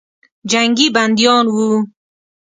[0.51, 1.73] جنګي بندیان ول.